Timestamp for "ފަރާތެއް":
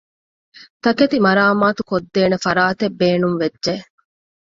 2.45-2.97